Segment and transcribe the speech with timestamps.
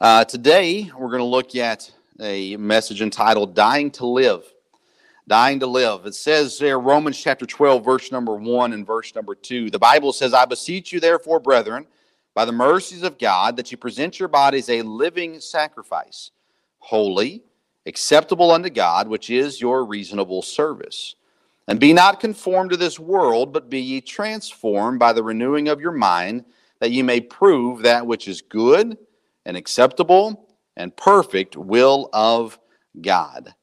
[0.00, 4.42] Uh, today, we're going to look at a message entitled Dying to Live.
[5.28, 6.04] Dying to Live.
[6.04, 9.70] It says there, Romans chapter 12, verse number 1 and verse number 2.
[9.70, 11.86] The Bible says, I beseech you, therefore, brethren,
[12.34, 16.32] by the mercies of God, that you present your bodies a living sacrifice,
[16.80, 17.44] holy,
[17.86, 21.14] acceptable unto God, which is your reasonable service.
[21.68, 25.80] And be not conformed to this world, but be ye transformed by the renewing of
[25.80, 26.44] your mind,
[26.80, 28.98] that ye may prove that which is good
[29.44, 32.58] and acceptable and perfect will of
[33.00, 33.54] God.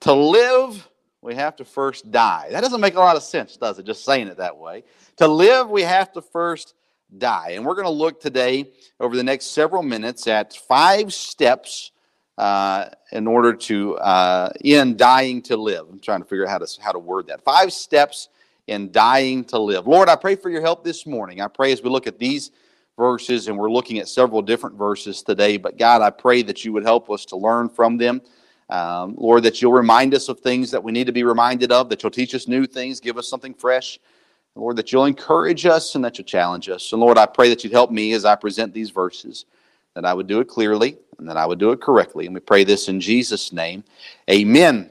[0.00, 0.88] To live,
[1.22, 2.48] we have to first die.
[2.50, 3.86] That doesn't make a lot of sense, does it?
[3.86, 4.84] Just saying it that way.
[5.16, 6.74] To live, we have to first
[7.16, 7.52] die.
[7.52, 8.70] And we're going to look today
[9.00, 11.92] over the next several minutes at five steps
[12.36, 15.86] uh, in order to uh, in dying to live.
[15.90, 17.42] I'm trying to figure out how to how to word that.
[17.42, 18.28] Five steps
[18.68, 19.88] in dying to live.
[19.88, 21.40] Lord, I pray for your help this morning.
[21.40, 22.52] I pray as we look at these
[22.98, 25.56] verses, and we're looking at several different verses today.
[25.56, 28.20] But God, I pray that you would help us to learn from them.
[28.68, 31.88] Um, Lord, that you'll remind us of things that we need to be reminded of,
[31.88, 33.98] that you'll teach us new things, give us something fresh.
[34.54, 36.92] Lord, that you'll encourage us and that you'll challenge us.
[36.92, 39.46] And Lord, I pray that you'd help me as I present these verses,
[39.94, 42.26] that I would do it clearly and that I would do it correctly.
[42.26, 43.84] And we pray this in Jesus' name.
[44.28, 44.90] Amen.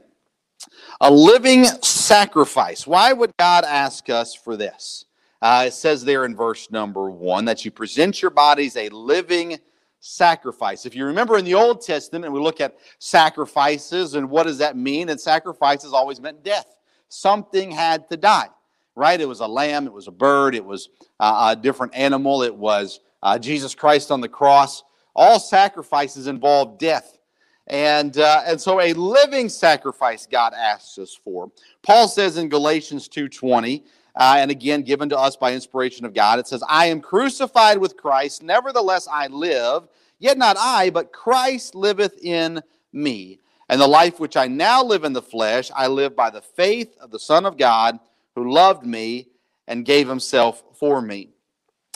[1.00, 2.86] A living sacrifice.
[2.86, 5.04] Why would God ask us for this?
[5.40, 9.58] Uh, it says there in verse number one that you present your bodies a living
[10.00, 10.86] sacrifice.
[10.86, 14.58] If you remember in the Old Testament, and we look at sacrifices and what does
[14.58, 15.08] that mean?
[15.08, 16.66] And sacrifices always meant death.
[17.08, 18.48] Something had to die,
[18.94, 19.20] right?
[19.20, 20.88] It was a lamb, it was a bird, it was
[21.20, 24.84] uh, a different animal, it was uh, Jesus Christ on the cross.
[25.14, 27.18] All sacrifices involve death.
[27.66, 31.50] And, uh, and so a living sacrifice God asks us for.
[31.82, 33.82] Paul says in Galatians 2.20,
[34.18, 37.78] uh, and again given to us by inspiration of God, it says, I am crucified
[37.78, 39.88] with Christ, nevertheless I live,
[40.18, 42.60] yet not I, but Christ liveth in
[42.92, 43.38] me.
[43.70, 46.96] And the life which I now live in the flesh, I live by the faith
[47.00, 47.98] of the Son of God,
[48.34, 49.28] who loved me
[49.66, 51.28] and gave himself for me.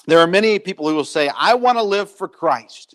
[0.06, 2.94] There are many people who will say, I want to live for Christ.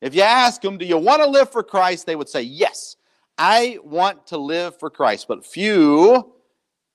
[0.00, 2.06] If you ask them, do you want to live for Christ?
[2.06, 2.96] They would say, yes,
[3.38, 5.28] I want to live for Christ.
[5.28, 6.32] But few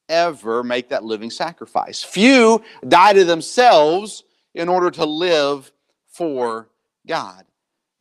[0.09, 2.03] ever make that living sacrifice.
[2.03, 4.23] Few die to themselves
[4.53, 5.71] in order to live
[6.07, 6.69] for
[7.07, 7.45] God.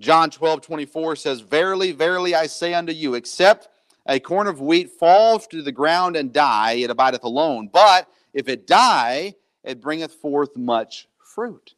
[0.01, 3.69] John 12, 24 says, Verily, verily, I say unto you, except
[4.07, 7.69] a corn of wheat fall to the ground and die, it abideth alone.
[7.73, 11.75] But if it die, it bringeth forth much fruit.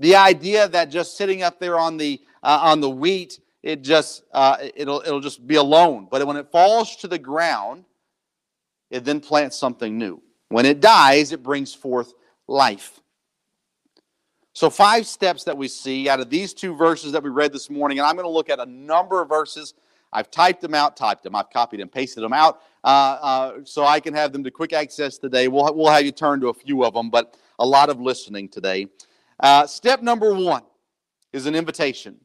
[0.00, 4.24] The idea that just sitting up there on the uh, on the wheat, it just
[4.32, 6.08] uh, it'll it'll just be alone.
[6.10, 7.84] But when it falls to the ground,
[8.94, 10.22] it then plants something new.
[10.50, 12.14] When it dies, it brings forth
[12.46, 13.00] life.
[14.52, 17.68] So, five steps that we see out of these two verses that we read this
[17.68, 19.74] morning, and I'm going to look at a number of verses.
[20.12, 23.84] I've typed them out, typed them, I've copied and pasted them out uh, uh, so
[23.84, 25.48] I can have them to quick access today.
[25.48, 28.48] We'll, we'll have you turn to a few of them, but a lot of listening
[28.48, 28.86] today.
[29.40, 30.62] Uh, step number one
[31.32, 32.20] is an invitation.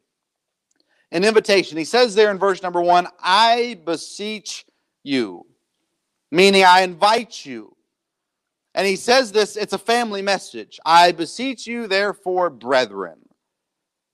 [1.12, 1.80] An invitation.
[1.80, 4.68] He says there in verse number one, I beseech
[5.04, 5.48] you,
[6.32, 7.76] meaning I invite you.
[8.76, 10.80] And he says this, it's a family message.
[10.86, 13.18] I beseech you, therefore, brethren.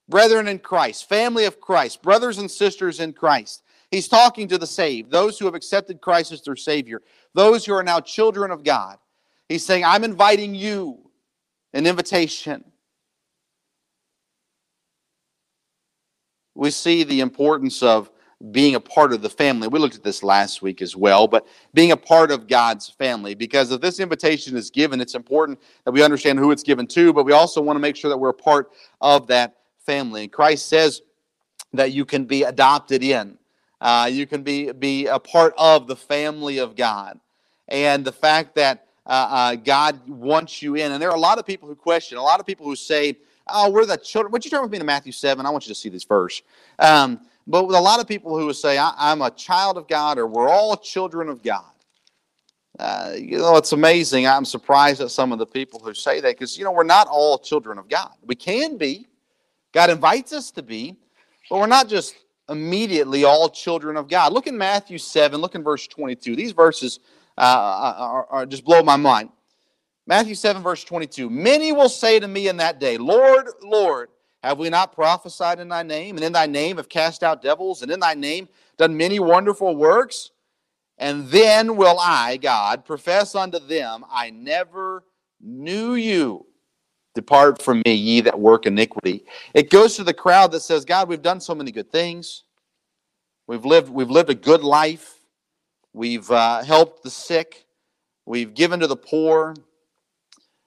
[0.08, 3.62] Brethren in Christ, family of Christ, brothers and sisters in Christ.
[3.90, 7.02] He's talking to the saved, those who have accepted Christ as their Savior,
[7.34, 8.98] those who are now children of God.
[9.48, 11.10] He's saying, I'm inviting you,
[11.72, 12.64] an invitation.
[16.56, 18.10] we see the importance of
[18.50, 19.68] being a part of the family.
[19.68, 23.34] We looked at this last week as well, but being a part of God's family.
[23.34, 27.12] Because if this invitation is given, it's important that we understand who it's given to,
[27.12, 28.70] but we also want to make sure that we're a part
[29.00, 30.28] of that family.
[30.28, 31.02] Christ says
[31.72, 33.38] that you can be adopted in,
[33.80, 37.18] uh, you can be, be a part of the family of God.
[37.68, 40.92] And the fact that uh, uh, God wants you in.
[40.92, 43.16] And there are a lot of people who question, a lot of people who say,
[43.46, 44.32] oh, we're the children.
[44.32, 45.46] Would you turn with me to Matthew 7?
[45.46, 46.42] I want you to see this verse.
[46.78, 49.86] Um, but with a lot of people who would say, I, am a child of
[49.86, 51.64] God or we're all children of God.
[52.78, 54.26] Uh, you know, it's amazing.
[54.26, 57.06] I'm surprised at some of the people who say that because, you know, we're not
[57.08, 58.10] all children of God.
[58.22, 59.06] We can be.
[59.72, 60.96] God invites us to be,
[61.48, 62.14] but we're not just
[62.48, 64.32] immediately all children of God.
[64.32, 66.36] Look in Matthew 7, look in verse 22.
[66.36, 67.00] These verses
[67.38, 69.30] uh, are, are just blow my mind.
[70.06, 74.08] Matthew 7, verse 22 Many will say to me in that day, Lord, Lord,
[74.46, 77.82] have we not prophesied in thy name, and in thy name have cast out devils,
[77.82, 80.30] and in thy name done many wonderful works?
[80.98, 85.02] And then will I, God, profess unto them, I never
[85.40, 86.46] knew you.
[87.14, 89.24] Depart from me, ye that work iniquity.
[89.52, 92.44] It goes to the crowd that says, God, we've done so many good things.
[93.46, 95.18] We've lived, we've lived a good life.
[95.92, 97.66] We've uh, helped the sick.
[98.26, 99.54] We've given to the poor.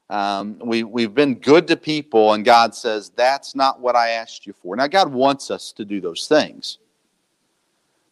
[0.09, 2.33] Um, we, we've been good to people.
[2.33, 4.75] And God says, That's not what I asked you for.
[4.75, 6.79] Now, God wants us to do those things.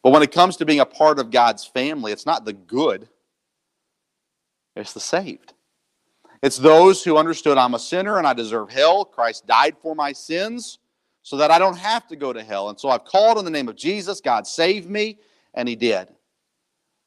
[0.03, 3.09] But when it comes to being a part of God's family, it's not the good,
[4.75, 5.53] it's the saved.
[6.43, 9.03] It's those who understood I'm a sinner and I deserve hell.
[9.03, 10.77] Christ died for my sins
[11.23, 12.69] so that I don't have to go to hell.
[12.69, 14.21] And so I've called on the name of Jesus.
[14.21, 15.17] God saved me,
[15.55, 16.07] and He did.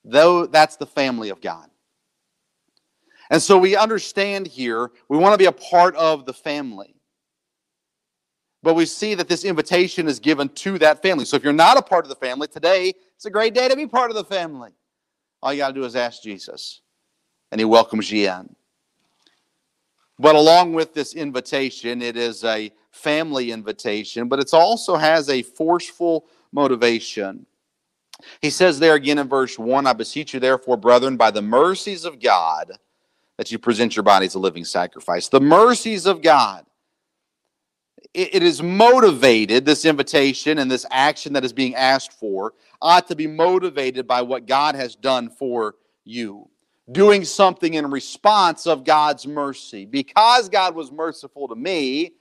[0.05, 1.70] Though that's the family of God.
[3.31, 6.97] And so we understand here, we want to be a part of the family.
[8.63, 11.25] But we see that this invitation is given to that family.
[11.25, 13.77] So if you're not a part of the family, today it's a great day to
[13.77, 14.71] be part of the family.
[15.43, 16.83] All you got to do is ask Jesus,
[17.51, 18.55] and He welcomes you in.
[20.19, 25.41] But along with this invitation, it is a family invitation, but it also has a
[25.41, 27.47] forceful motivation.
[28.43, 32.05] He says there again in verse 1 I beseech you, therefore, brethren, by the mercies
[32.05, 32.73] of God,
[33.41, 35.29] that you present your body as a living sacrifice.
[35.29, 36.67] The mercies of God.
[38.13, 42.53] It is motivated, this invitation and this action that is being asked for,
[42.83, 46.51] ought to be motivated by what God has done for you
[46.93, 49.87] doing something in response of God's mercy.
[49.87, 52.13] Because God was merciful to me,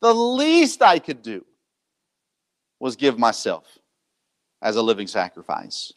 [0.00, 1.44] the least I could do
[2.80, 3.66] was give myself
[4.62, 5.92] as a living sacrifice.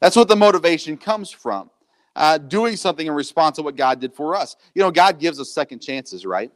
[0.00, 1.68] That's what the motivation comes from.
[2.14, 4.56] Uh, doing something in response to what God did for us.
[4.74, 6.52] You know, God gives us second chances, right?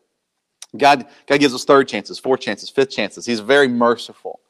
[0.76, 3.24] God, God gives us third chances, fourth chances, fifth chances.
[3.24, 4.40] He's very merciful.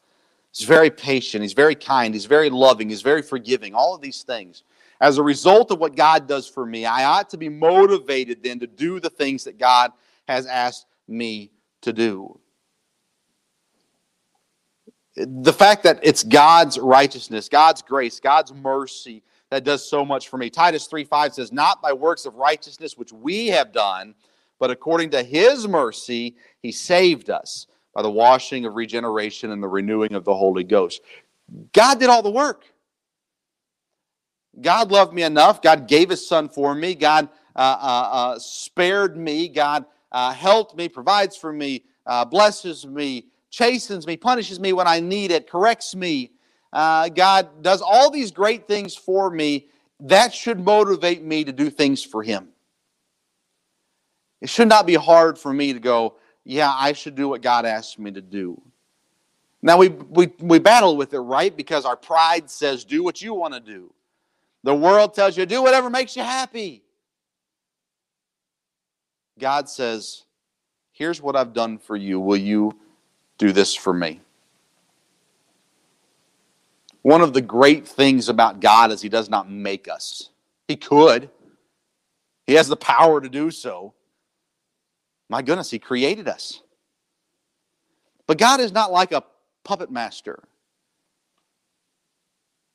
[0.53, 1.43] He's very patient.
[1.43, 2.13] He's very kind.
[2.15, 2.89] He's very loving.
[2.89, 3.75] He's very forgiving.
[3.75, 4.63] All of these things
[5.01, 8.59] as a result of what God does for me, I ought to be motivated then
[8.61, 9.93] to do the things that God
[10.27, 11.51] has asked me
[11.83, 12.39] to do.
[15.17, 20.39] The fact that it's God's righteousness, God's grace, God's mercy that does so much for
[20.39, 20.51] me.
[20.51, 24.15] Titus 3 5 says, Not by works of righteousness which we have done,
[24.59, 29.69] but according to his mercy, he saved us by the washing of regeneration and the
[29.69, 31.01] renewing of the Holy Ghost.
[31.73, 32.65] God did all the work.
[34.61, 35.63] God loved me enough.
[35.63, 36.95] God gave his son for me.
[36.95, 39.49] God uh, uh, uh, spared me.
[39.49, 44.87] God uh, helped me, provides for me, uh, blesses me, chastens me, punishes me when
[44.87, 46.33] I need it, corrects me.
[46.73, 49.69] Uh, God does all these great things for me.
[50.01, 52.49] That should motivate me to do things for him.
[54.41, 57.65] It should not be hard for me to go, yeah, I should do what God
[57.65, 58.61] asked me to do.
[59.63, 61.57] Now, we, we, we battle with it, right?
[61.57, 63.93] Because our pride says, do what you want to do.
[64.63, 66.83] The world tells you do whatever makes you happy.
[69.39, 70.25] God says,
[70.93, 72.19] Here's what I've done for you.
[72.19, 72.73] Will you
[73.37, 74.23] do this for me?
[77.07, 80.31] One of the great things about God is He does not make us.
[80.67, 81.31] He could,
[82.49, 83.95] He has the power to do so.
[85.31, 86.65] My goodness, He created us.
[88.27, 89.23] But God is not like a
[89.63, 90.43] puppet master.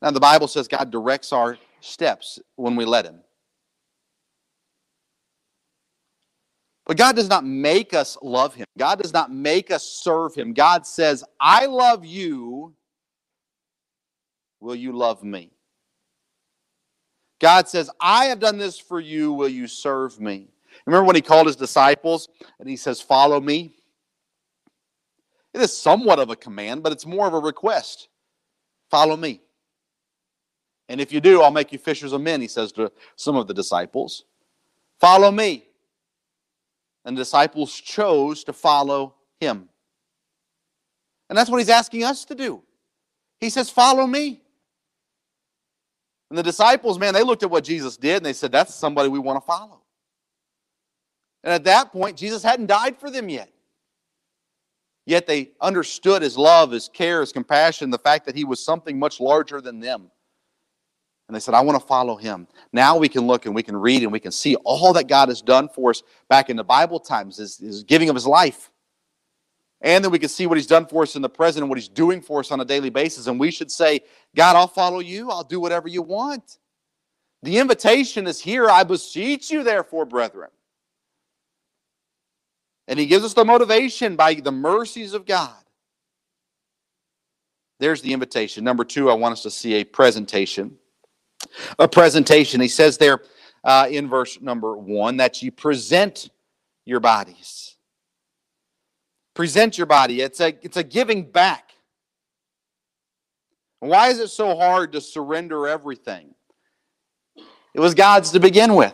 [0.02, 3.20] Now, the Bible says God directs our steps when we let Him.
[6.86, 8.66] But God does not make us love Him.
[8.78, 10.54] God does not make us serve Him.
[10.54, 12.74] God says, I love you.
[14.62, 15.52] Will you love me?
[17.42, 19.34] God says, I have done this for you.
[19.34, 20.48] Will you serve me?
[20.86, 23.74] Remember when He called His disciples and He says, Follow me?
[25.54, 28.08] It is somewhat of a command, but it's more of a request.
[28.90, 29.42] Follow me.
[30.88, 33.48] And if you do, I'll make you fishers of men, he says to some of
[33.48, 34.26] the disciples.
[35.00, 35.66] Follow me.
[37.06, 39.70] And the disciples chose to follow him.
[41.30, 42.62] And that's what he's asking us to do.
[43.40, 44.42] He says, Follow me.
[46.32, 49.10] And the disciples, man, they looked at what Jesus did and they said, That's somebody
[49.10, 49.82] we want to follow.
[51.44, 53.52] And at that point, Jesus hadn't died for them yet.
[55.06, 58.98] Yet they understood his love, his care, his compassion, the fact that he was something
[58.98, 60.10] much larger than them.
[61.28, 62.48] And they said, I want to follow him.
[62.72, 65.28] Now we can look and we can read and we can see all that God
[65.28, 68.71] has done for us back in the Bible times, is, is giving of his life.
[69.82, 71.78] And then we can see what he's done for us in the present and what
[71.78, 73.28] he's doing for us on a daily basis.
[73.28, 74.02] And we should say,
[74.36, 75.32] God, I'll follow you.
[75.32, 76.60] I'll do whatever you want.
[77.42, 78.70] The invitation is here.
[78.70, 80.50] I beseech you, therefore, brethren.
[82.88, 85.56] And he gives us the motivation by the mercies of God.
[87.80, 88.64] There's the invitation.
[88.64, 90.78] Number two, I want us to see a presentation
[91.80, 92.62] a presentation.
[92.62, 93.22] He says there
[93.64, 96.30] uh, in verse number one that you present
[96.86, 97.71] your bodies.
[99.34, 100.22] Present your body.
[100.22, 101.72] It's a it's a giving back.
[103.80, 106.36] Why is it so hard to surrender everything?
[107.74, 108.94] It was God's to begin with.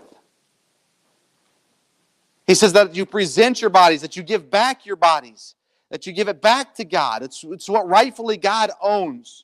[2.45, 5.55] He says that you present your bodies, that you give back your bodies,
[5.89, 7.21] that you give it back to God.
[7.21, 9.43] It's, it's what rightfully God owns.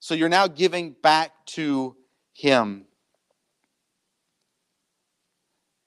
[0.00, 1.94] So you're now giving back to
[2.32, 2.86] Him.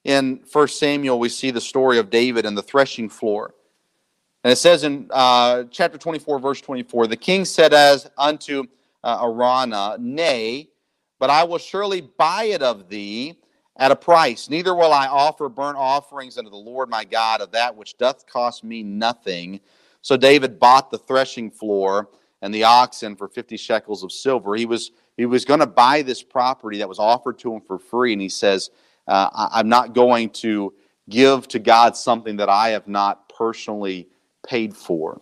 [0.05, 3.55] In 1 Samuel, we see the story of David and the threshing floor.
[4.43, 8.65] And it says in uh, chapter 24, verse 24, the king said as unto
[9.03, 10.69] uh, Araunah, Nay,
[11.17, 13.39] but I will surely buy it of thee
[13.77, 14.47] at a price.
[14.47, 18.27] Neither will I offer burnt offerings unto the Lord my God of that which doth
[18.27, 19.59] cost me nothing.
[20.03, 22.09] So David bought the threshing floor
[22.43, 24.55] and the oxen for 50 shekels of silver.
[24.55, 27.79] He was he was going to buy this property that was offered to him for
[27.79, 28.69] free, and he says,
[29.07, 30.73] uh, "I'm not going to
[31.09, 34.07] give to God something that I have not personally
[34.47, 35.21] paid for."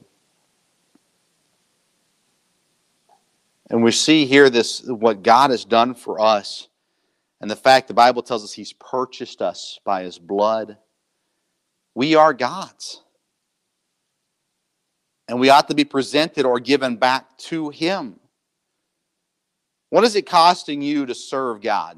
[3.70, 6.68] And we see here this what God has done for us
[7.44, 10.78] and the fact the Bible tells us he's purchased us by his blood.
[11.94, 13.02] We are God's.
[15.28, 18.20] And we ought to be presented or given back to him.
[19.90, 21.98] What is it costing you to serve God?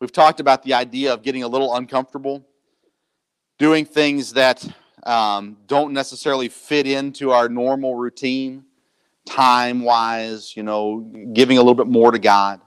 [0.00, 2.46] We've talked about the idea of getting a little uncomfortable,
[3.58, 4.66] doing things that
[5.04, 8.64] um, don't necessarily fit into our normal routine,
[9.24, 11.00] time wise, you know,
[11.32, 12.60] giving a little bit more to God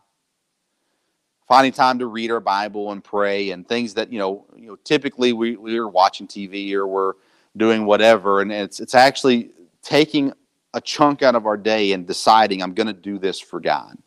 [1.49, 4.75] finding time to read our Bible and pray and things that you know you know
[4.85, 7.13] typically we we're watching TV or we're
[7.57, 9.49] doing whatever and it's it's actually
[9.81, 10.31] taking
[10.75, 13.97] a chunk out of our day and deciding I'm going to do this for God.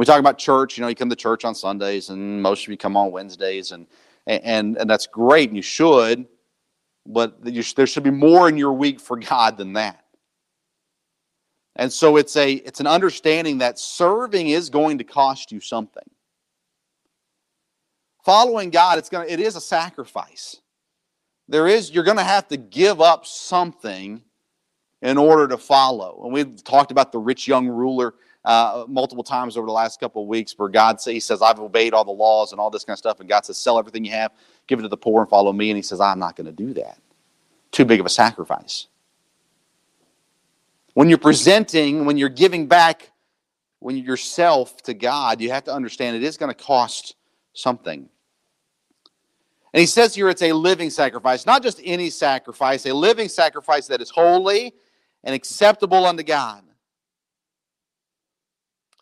[0.00, 2.70] We talk about church, you know, you come to church on Sundays and most of
[2.70, 3.86] you come on Wednesdays and
[4.26, 6.26] and and that's great and you should,
[7.04, 10.06] but you, there should be more in your week for God than that.
[11.76, 16.08] And so it's a it's an understanding that serving is going to cost you something.
[18.24, 20.62] Following God, it's to, it is a sacrifice.
[21.46, 24.22] There is you're to have to give up something
[25.02, 26.22] in order to follow.
[26.24, 30.22] And we've talked about the rich young ruler uh, multiple times over the last couple
[30.22, 32.84] of weeks where God says, He says, I've obeyed all the laws and all this
[32.84, 33.20] kind of stuff.
[33.20, 34.32] And God says, sell everything you have,
[34.66, 35.70] give it to the poor, and follow me.
[35.70, 36.98] And He says, I'm not going to do that.
[37.70, 38.86] Too big of a sacrifice.
[40.94, 43.10] When you're presenting, when you're giving back
[43.80, 47.16] when yourself to God, you have to understand it is going to cost
[47.54, 48.08] something.
[49.72, 53.86] And he says here it's a living sacrifice, not just any sacrifice, a living sacrifice
[53.86, 54.74] that is holy
[55.24, 56.62] and acceptable unto God.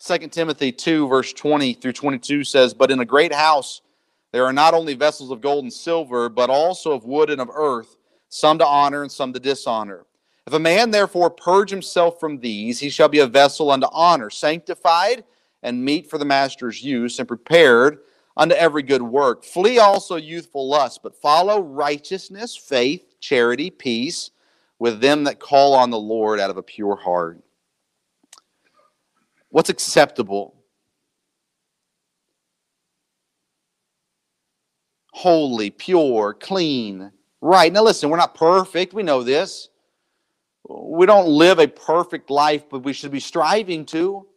[0.00, 3.81] 2 Timothy 2, verse 20 through 22 says, But in a great house
[4.33, 7.50] there are not only vessels of gold and silver, but also of wood and of
[7.52, 7.97] earth,
[8.28, 10.05] some to honor and some to dishonor.
[10.47, 14.31] If a man therefore purge himself from these, he shall be a vessel unto honor,
[14.31, 15.25] sanctified
[15.62, 17.99] and meet for the master's use, and prepared
[18.37, 19.45] unto every good work.
[19.45, 24.31] Flee also youthful lust, but follow righteousness, faith, charity, peace
[24.78, 27.40] with them that call on the Lord out of a pure heart.
[29.59, 30.55] What's acceptable?
[35.11, 37.11] Holy, pure, clean,
[37.41, 37.73] right.
[37.73, 38.95] Now, listen, we're not perfect.
[38.95, 39.71] We know this
[40.69, 44.29] we don't live a perfect life, but we should be striving to.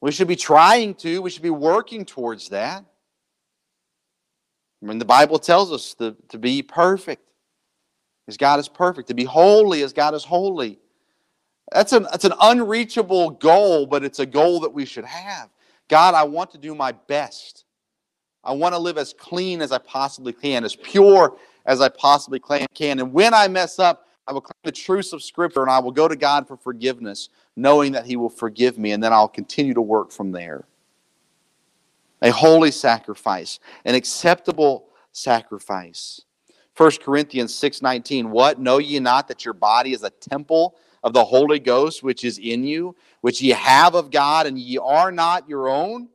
[0.00, 1.20] We should be trying to.
[1.20, 2.82] We should be working towards that.
[4.82, 7.28] I mean, the Bible tells us to, to be perfect
[8.26, 10.78] as God is perfect, to be holy as God is holy.
[11.72, 15.48] That's an, that's an unreachable goal, but it's a goal that we should have.
[15.88, 17.64] God, I want to do my best.
[18.42, 22.40] I want to live as clean as I possibly can, as pure as I possibly
[22.74, 22.98] can.
[22.98, 25.92] And when I mess up, I will claim the truths of Scripture and I will
[25.92, 29.74] go to God for forgiveness, knowing that He will forgive me, and then I'll continue
[29.74, 30.64] to work from there.
[32.22, 36.22] A holy sacrifice, an acceptable sacrifice.
[36.76, 41.24] 1 Corinthians 6:19 What know ye not that your body is a temple of the
[41.24, 45.48] Holy Ghost which is in you which ye have of God and ye are not
[45.48, 46.08] your own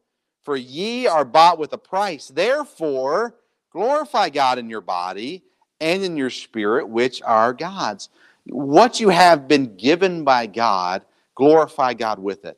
[0.43, 3.35] for ye are bought with a price therefore
[3.71, 5.43] glorify God in your body
[5.79, 8.09] and in your spirit, which are God's.
[8.45, 11.05] What you have been given by God,
[11.35, 12.57] glorify God with it.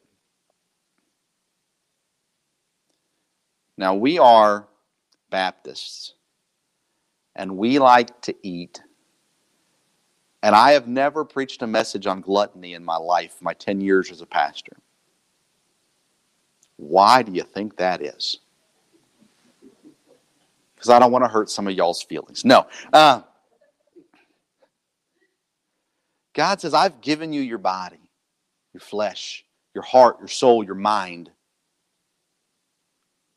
[3.78, 4.68] Now, we are
[5.30, 6.14] Baptists,
[7.36, 8.82] and we like to eat.
[10.44, 14.12] And I have never preached a message on gluttony in my life, my 10 years
[14.12, 14.78] as a pastor.
[16.78, 18.40] Why do you think that is?
[20.82, 22.44] because I don't want to hurt some of y'all's feelings.
[22.44, 22.66] No.
[22.92, 23.22] Uh,
[26.34, 28.00] God says, I've given you your body,
[28.74, 29.46] your flesh,
[29.76, 31.30] your heart, your soul, your mind.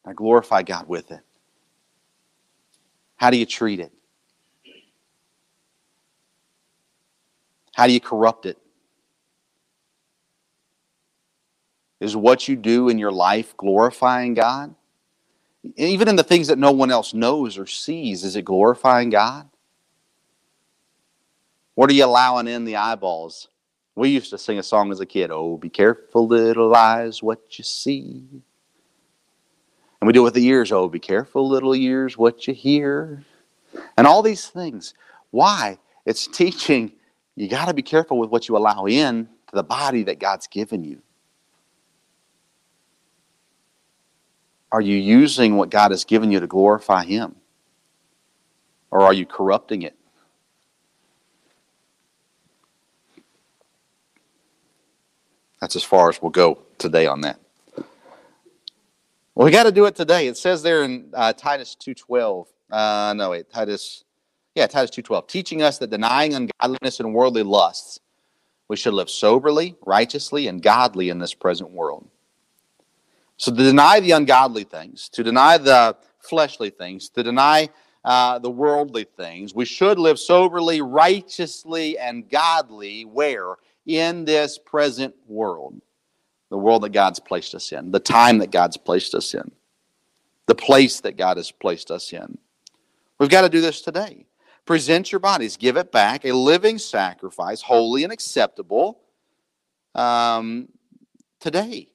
[0.07, 1.21] I glorify God with it.
[3.17, 3.93] How do you treat it?
[7.75, 8.57] How do you corrupt it?
[12.01, 14.75] Is what you do in your life glorifying God?
[15.77, 19.49] Even in the things that no one else knows or sees, is it glorifying God?
[21.75, 23.49] What are you allowing in the eyeballs?
[23.97, 27.59] We used to sing a song as a kid Oh, be careful, little eyes, what
[27.59, 28.25] you see.
[30.01, 33.25] And we do it with the ears Oh, be careful, little ears, what you hear.
[33.97, 34.95] And all these things.
[35.31, 35.79] Why?
[36.07, 36.93] It's teaching
[37.37, 40.47] you got to be careful with what you allow in to the body that God's
[40.47, 41.03] given you.
[44.71, 47.37] Are you using what God has given you to glorify Him?
[48.91, 49.97] Or are you corrupting it?
[55.61, 57.41] That's as far as we'll go today on that.
[59.35, 60.29] Well, we got to do it today.
[60.29, 62.47] It says there in uh, Titus 2.12.
[62.71, 64.04] Uh, no, wait, Titus,
[64.55, 65.29] yeah, Titus 2.12.
[65.29, 68.01] Teaching us that denying ungodliness and worldly lusts,
[68.69, 72.09] we should live soberly, righteously, and godly in this present world.
[73.37, 77.69] So to deny the ungodly things, to deny the fleshly things, to deny
[78.05, 83.57] uh, the worldly things, we should live soberly, righteously, and godly where?
[83.87, 85.81] in this present world,
[86.51, 89.51] the world that God's placed us in, the time that God's placed us in,
[90.47, 92.39] the place that God has placed us in.
[93.19, 94.27] We've got to do this today.
[94.67, 99.01] Present your bodies, give it back, a living sacrifice, holy and acceptable
[99.95, 100.69] um,
[101.39, 101.91] today.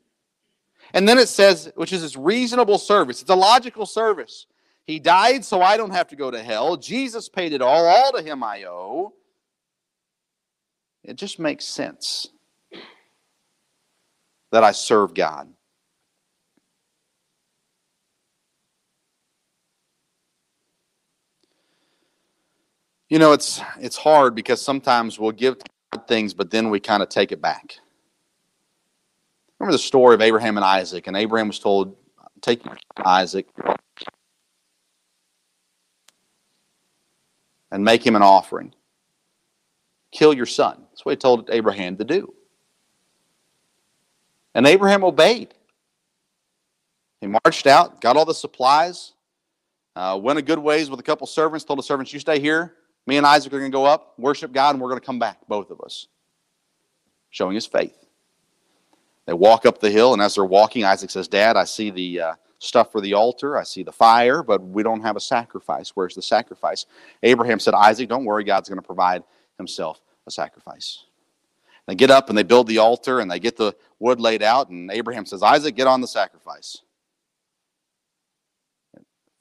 [0.94, 3.22] And then it says, which is this reasonable service.
[3.22, 4.46] It's a logical service.
[4.86, 6.76] He died so I don't have to go to hell.
[6.76, 7.86] Jesus paid it all.
[7.86, 9.14] All to him I owe.
[11.04, 12.28] It just makes sense
[14.52, 15.50] that I serve God.
[23.10, 25.58] You know, it's it's hard because sometimes we'll give
[26.08, 27.78] things, but then we kind of take it back.
[29.58, 31.98] Remember the story of Abraham and Isaac, and Abraham was told,
[32.42, 32.62] "Take
[33.04, 33.48] Isaac
[37.72, 38.74] and make him an offering."
[40.12, 40.86] Kill your son.
[40.92, 42.34] That's what he told Abraham to do.
[44.56, 45.54] And Abraham obeyed.
[47.22, 49.14] He marched out, got all the supplies,
[49.96, 52.79] uh, went a good ways with a couple servants, told the servants, You stay here.
[53.10, 55.18] Me and Isaac are going to go up, worship God, and we're going to come
[55.18, 56.06] back, both of us.
[57.32, 58.06] Showing his faith.
[59.26, 62.22] They walk up the hill, and as they're walking, Isaac says, Dad, I see the
[62.22, 63.58] uh, stuff for the altar.
[63.58, 65.90] I see the fire, but we don't have a sacrifice.
[65.96, 66.86] Where's the sacrifice?
[67.24, 69.24] Abraham said, Isaac, don't worry, God's going to provide
[69.58, 71.06] himself a sacrifice.
[71.88, 74.70] They get up and they build the altar and they get the wood laid out,
[74.70, 76.84] and Abraham says, Isaac, get on the sacrifice.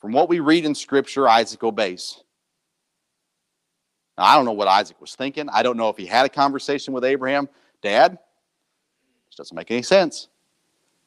[0.01, 2.23] From what we read in Scripture, Isaac obeys.
[4.19, 5.49] Now, I don't know what Isaac was thinking.
[5.49, 7.49] I don't know if he had a conversation with Abraham.
[7.81, 8.19] Dad,
[9.29, 10.27] this doesn't make any sense.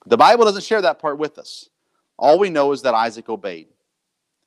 [0.06, 1.69] The Bible doesn't share that part with us.
[2.17, 3.67] All we know is that Isaac obeyed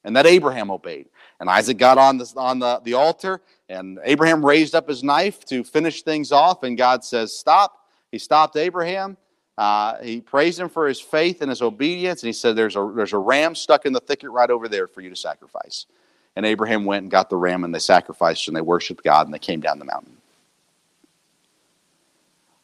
[0.03, 1.07] and that Abraham obeyed.
[1.41, 5.45] And Isaac got on, the, on the, the altar, and Abraham raised up his knife
[5.47, 7.79] to finish things off, and God says, Stop.
[8.11, 9.17] He stopped Abraham.
[9.57, 12.93] Uh, he praised him for his faith and his obedience, and he said, there's a,
[12.95, 15.87] there's a ram stuck in the thicket right over there for you to sacrifice.
[16.37, 19.35] And Abraham went and got the ram, and they sacrificed, and they worshiped God, and
[19.35, 20.17] they came down the mountain.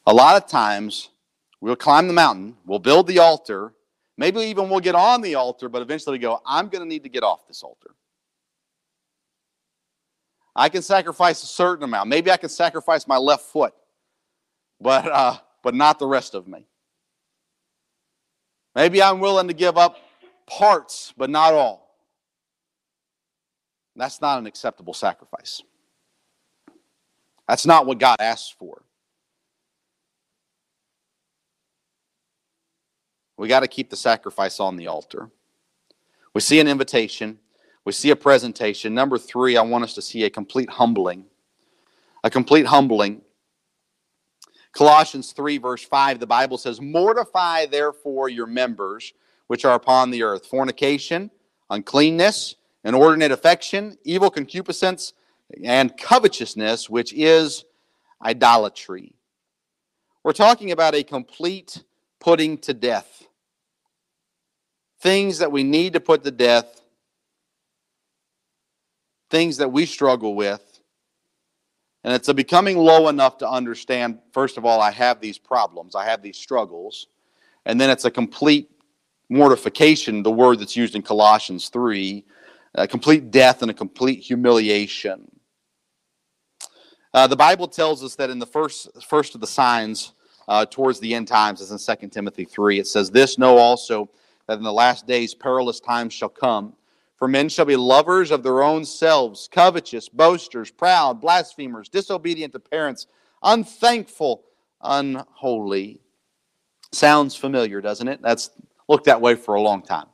[0.07, 1.11] A lot of times,
[1.61, 3.73] we'll climb the mountain, we'll build the altar,
[4.17, 7.05] maybe even we'll get on the altar, but eventually we go, I'm going to need
[7.05, 7.95] to get off this altar.
[10.57, 12.09] I can sacrifice a certain amount.
[12.09, 13.73] Maybe I can sacrifice my left foot,
[14.81, 16.67] but, uh, but not the rest of me.
[18.75, 19.97] Maybe I'm willing to give up
[20.47, 21.90] parts, but not all.
[23.97, 25.63] That's not an acceptable sacrifice.
[27.49, 28.83] That's not what God asks for.
[33.37, 35.31] We got to keep the sacrifice on the altar.
[36.35, 37.39] We see an invitation
[37.85, 38.95] we see a presentation.
[38.95, 41.25] Number three, I want us to see a complete humbling.
[42.23, 43.23] A complete humbling.
[44.73, 49.13] Colossians 3, verse 5, the Bible says, Mortify therefore your members
[49.49, 51.29] which are upon the earth fornication,
[51.71, 55.13] uncleanness, inordinate affection, evil concupiscence,
[55.63, 57.65] and covetousness, which is
[58.25, 59.15] idolatry.
[60.23, 61.83] We're talking about a complete
[62.21, 63.27] putting to death.
[65.01, 66.81] Things that we need to put to death
[69.31, 70.81] things that we struggle with.
[72.03, 75.95] And it's a becoming low enough to understand, first of all, I have these problems,
[75.95, 77.07] I have these struggles.
[77.67, 78.71] And then it's a complete
[79.29, 82.25] mortification, the word that's used in Colossians 3,
[82.75, 85.31] a complete death and a complete humiliation.
[87.13, 90.13] Uh, the Bible tells us that in the first, first of the signs
[90.49, 94.11] uh, towards the end times, as in 2 Timothy 3, it says, This know also
[94.47, 96.75] that in the last days perilous times shall come.
[97.17, 102.59] For men shall be lovers of their own selves, covetous, boasters, proud, blasphemers, disobedient to
[102.61, 103.07] parents,
[103.43, 104.43] unthankful,
[104.81, 106.01] unholy.
[106.93, 108.23] Sounds familiar, doesn't it?
[108.23, 108.51] That's
[108.89, 110.07] looked that way for a long time.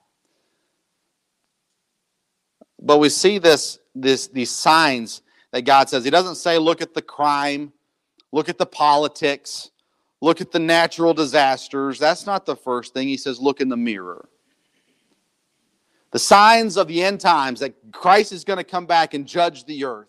[2.80, 6.04] But we see this, this, these signs that God says.
[6.04, 7.72] He doesn't say, look at the crime,
[8.32, 9.70] look at the politics,
[10.20, 11.98] look at the natural disasters.
[11.98, 13.08] That's not the first thing.
[13.08, 14.28] He says, look in the mirror.
[16.12, 19.64] The signs of the end times that Christ is going to come back and judge
[19.64, 20.08] the earth.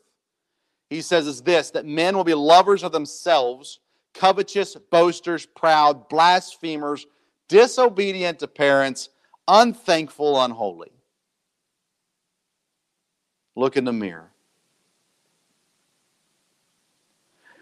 [0.89, 3.79] He says is this that men will be lovers of themselves,
[4.13, 7.05] covetous, boasters, proud, blasphemers,
[7.47, 9.09] disobedient to parents,
[9.47, 10.91] unthankful, unholy.
[13.57, 14.29] Look in the mirror.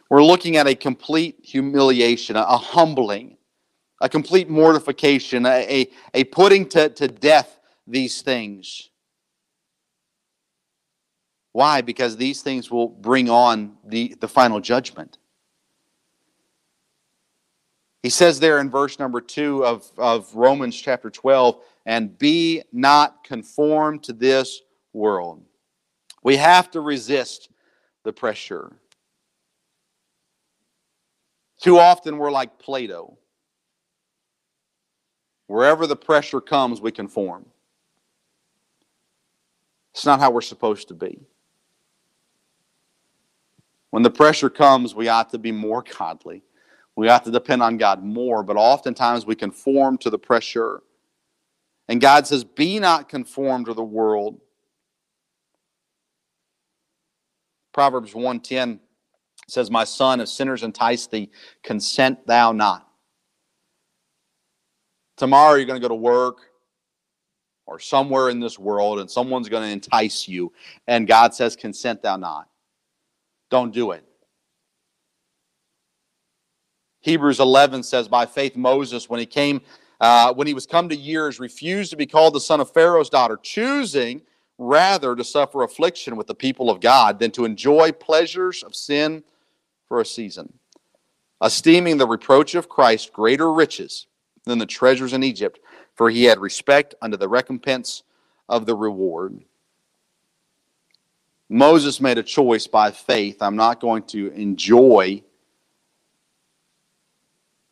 [0.10, 3.38] We're looking at a complete humiliation, a, humbling,
[4.02, 8.90] a complete mortification, a, a, a putting to, to death these things.
[11.54, 11.80] Why?
[11.80, 15.18] Because these things will bring on the, the final judgment.
[18.04, 23.24] He says there in verse number two of, of Romans chapter 12, and be not
[23.24, 25.42] conformed to this world.
[26.26, 27.50] We have to resist
[28.04, 28.72] the pressure.
[31.62, 33.16] Too often we're like Play-Doh.
[35.46, 37.46] Wherever the pressure comes, we conform.
[39.94, 41.20] It's not how we're supposed to be.
[43.92, 46.42] When the pressure comes, we ought to be more godly.
[46.96, 50.82] We ought to depend on God more, but oftentimes we conform to the pressure.
[51.88, 54.42] And God says, Be not conformed to the world.
[57.76, 58.80] Proverbs 110
[59.50, 61.30] says, My son, if sinners entice thee,
[61.62, 62.88] consent thou not.
[65.18, 66.38] Tomorrow you're going to go to work
[67.66, 70.54] or somewhere in this world and someone's going to entice you,
[70.88, 72.48] and God says, Consent thou not.
[73.52, 74.06] Don't do it.
[77.02, 79.60] Hebrews 11 says, By faith, Moses, when he came,
[80.00, 83.10] uh, when he was come to years, refused to be called the son of Pharaoh's
[83.10, 84.22] daughter, choosing
[84.58, 89.24] rather to suffer affliction with the people of God than to enjoy pleasures of sin
[89.88, 90.54] for a season,
[91.44, 94.08] esteeming the reproach of Christ greater riches
[94.46, 95.60] than the treasures in Egypt,
[95.96, 98.04] for he had respect unto the recompense
[98.48, 99.44] of the reward.
[101.50, 103.42] Moses made a choice by faith.
[103.42, 105.22] I'm not going to enjoy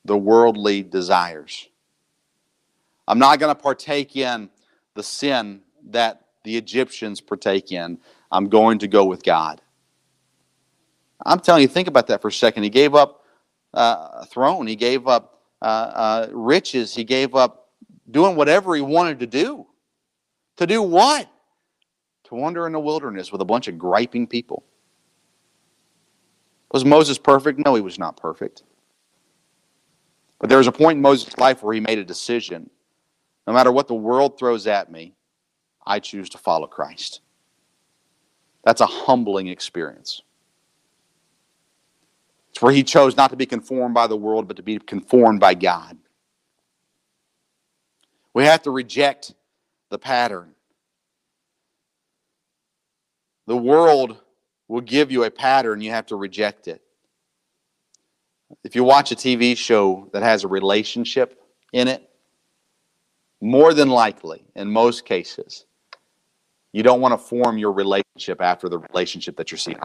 [0.06, 1.68] the worldly desires.
[3.08, 4.50] I'm not going to partake in
[4.94, 7.98] the sin that the Egyptians partake in.
[8.32, 9.62] I'm going to go with God.
[11.26, 12.64] I'm telling you, think about that for a second.
[12.64, 13.24] He gave up
[13.74, 17.70] uh, a throne, he gave up uh, uh, riches, he gave up
[18.12, 19.66] doing whatever he wanted to do.
[20.58, 21.30] To do what?
[22.26, 24.64] To wander in the wilderness with a bunch of griping people.
[26.72, 27.64] Was Moses perfect?
[27.64, 28.64] No, he was not perfect.
[30.40, 32.70] But there was a point in Moses' life where he made a decision.
[33.48, 35.14] No matter what the world throws at me,
[35.86, 37.22] I choose to follow Christ.
[38.64, 40.22] That's a humbling experience.
[42.52, 45.40] It's where he chose not to be conformed by the world, but to be conformed
[45.40, 45.98] by God.
[48.34, 49.34] We have to reject
[49.90, 50.54] the pattern.
[53.48, 54.18] The world
[54.68, 56.82] will give you a pattern, you have to reject it.
[58.64, 61.42] If you watch a TV show that has a relationship
[61.74, 62.10] in it,
[63.42, 65.66] more than likely, in most cases,
[66.74, 69.80] you don't want to form your relationship after the relationship that you're seeing.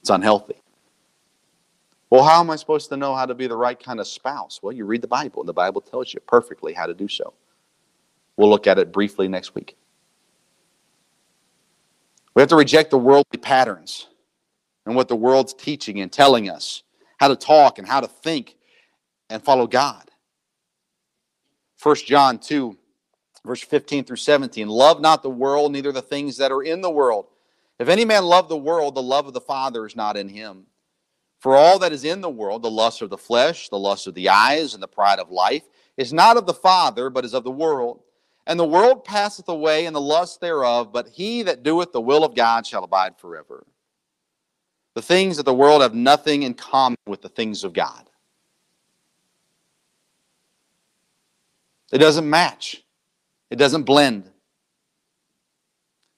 [0.00, 0.56] It's unhealthy.
[2.08, 4.58] Well, how am I supposed to know how to be the right kind of spouse?
[4.62, 7.34] Well, you read the Bible, and the Bible tells you perfectly how to do so.
[8.36, 9.76] We'll look at it briefly next week.
[12.34, 14.08] We have to reject the worldly patterns
[14.86, 16.82] and what the world's teaching and telling us
[17.18, 18.56] how to talk and how to think
[19.28, 20.10] and follow God.
[21.82, 22.76] 1 John 2,
[23.44, 26.90] verse 15 through 17 Love not the world, neither the things that are in the
[26.90, 27.26] world.
[27.78, 30.66] If any man love the world, the love of the Father is not in him.
[31.38, 34.14] For all that is in the world, the lust of the flesh, the lust of
[34.14, 35.62] the eyes, and the pride of life,
[35.96, 38.02] is not of the Father, but is of the world.
[38.46, 42.24] And the world passeth away, and the lust thereof, but he that doeth the will
[42.24, 43.66] of God shall abide forever.
[44.94, 48.10] The things of the world have nothing in common with the things of God.
[51.90, 52.84] It doesn't match,
[53.50, 54.30] it doesn't blend.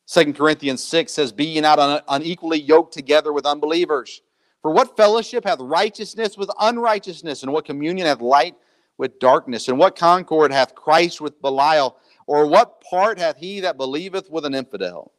[0.09, 4.21] 2 Corinthians 6 says, Be ye not unequally yoked together with unbelievers.
[4.61, 7.42] For what fellowship hath righteousness with unrighteousness?
[7.42, 8.55] And what communion hath light
[8.99, 9.68] with darkness?
[9.68, 11.97] And what concord hath Christ with Belial?
[12.27, 15.12] Or what part hath he that believeth with an infidel?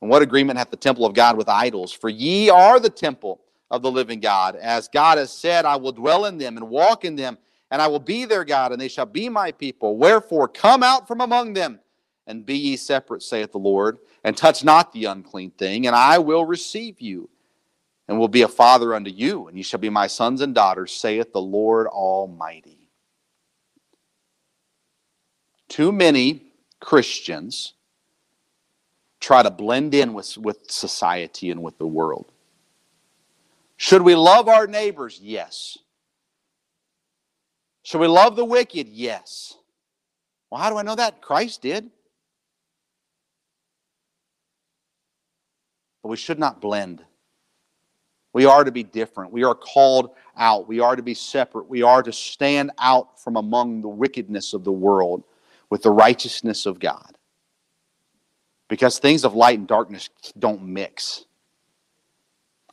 [0.00, 1.92] And what agreement hath the temple of God with idols?
[1.92, 4.56] For ye are the temple of the living God.
[4.56, 7.36] As God has said, I will dwell in them and walk in them,
[7.70, 9.96] and I will be their God, and they shall be my people.
[9.96, 11.80] Wherefore, come out from among them,
[12.26, 16.18] and be ye separate, saith the Lord, and touch not the unclean thing, and I
[16.18, 17.28] will receive you
[18.08, 20.92] and will be a father unto you, and ye shall be my sons and daughters,
[20.92, 22.88] saith the Lord Almighty.
[25.68, 27.74] Too many Christians
[29.20, 32.32] try to blend in with, with society and with the world.
[33.76, 35.20] Should we love our neighbors?
[35.22, 35.78] Yes.
[37.88, 38.86] Should we love the wicked?
[38.86, 39.56] Yes.
[40.50, 41.22] Well, how do I know that?
[41.22, 41.90] Christ did.
[46.02, 47.02] But we should not blend.
[48.34, 49.32] We are to be different.
[49.32, 50.68] We are called out.
[50.68, 51.66] We are to be separate.
[51.70, 55.24] We are to stand out from among the wickedness of the world
[55.70, 57.16] with the righteousness of God.
[58.68, 61.24] Because things of light and darkness don't mix.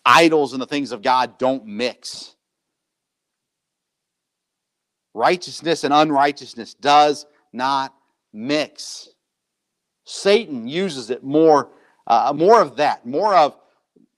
[0.05, 2.34] Idols and the things of God don't mix.
[5.15, 7.95] Righteousness and unrighteousness does not
[8.33, 9.07] mix.
[10.03, 11.69] Satan uses it more,
[12.05, 13.55] uh, more of that, more of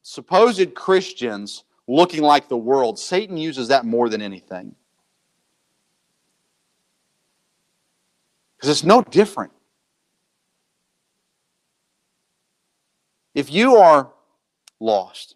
[0.01, 4.73] supposed Christians looking like the world, Satan uses that more than anything.
[8.57, 9.51] Because it's no different.
[13.35, 14.11] If you are
[14.79, 15.35] lost,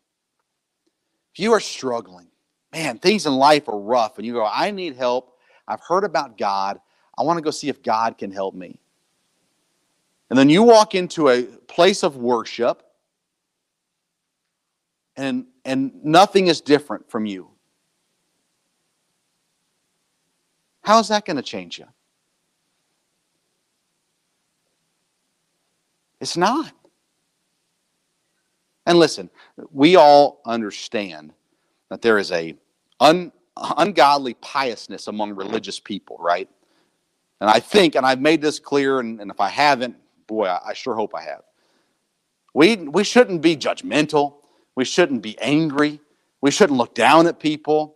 [1.36, 2.28] if you are struggling,
[2.74, 5.38] man, things in life are rough, and you go, I need help.
[5.71, 6.79] I've heard about God.
[7.17, 8.79] I want to go see if God can help me.
[10.29, 12.84] And then you walk into a place of worship
[15.15, 17.49] and, and nothing is different from you.
[20.81, 21.86] How is that going to change you?
[26.19, 26.71] It's not.
[28.86, 29.29] And listen,
[29.71, 31.34] we all understand
[31.89, 32.55] that there is a
[32.99, 36.49] un, ungodly piousness among religious people, right?
[37.39, 39.95] And I think, and I've made this clear, and, and if I haven't,
[40.27, 41.41] boy, I, I sure hope I have.
[42.53, 44.35] We, we shouldn't be judgmental.
[44.75, 45.99] We shouldn't be angry.
[46.41, 47.95] We shouldn't look down at people.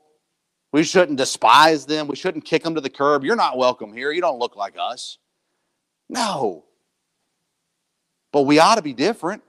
[0.71, 2.07] We shouldn't despise them.
[2.07, 3.23] We shouldn't kick them to the curb.
[3.23, 4.11] You're not welcome here.
[4.11, 5.17] You don't look like us.
[6.09, 6.65] No.
[8.31, 9.41] But we ought to be different.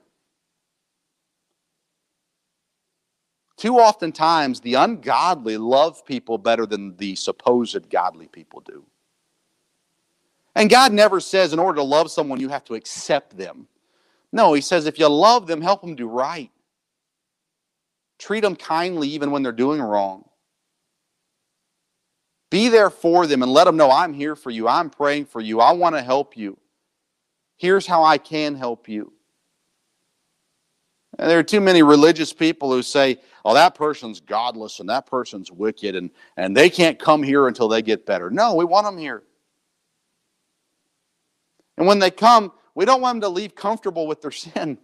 [3.57, 8.85] Too often times, the ungodly love people better than the supposed godly people do.
[10.55, 13.67] And God never says in order to love someone, you have to accept them.
[14.31, 16.51] No, He says if you love them, help them do right.
[18.19, 20.27] Treat them kindly even when they're doing wrong.
[22.49, 24.67] Be there for them and let them know I'm here for you.
[24.67, 25.59] I'm praying for you.
[25.59, 26.57] I want to help you.
[27.57, 29.11] Here's how I can help you.
[31.19, 35.05] And there are too many religious people who say, oh, that person's godless and that
[35.05, 38.29] person's wicked and, and they can't come here until they get better.
[38.29, 39.23] No, we want them here.
[41.77, 44.77] And when they come, we don't want them to leave comfortable with their sin.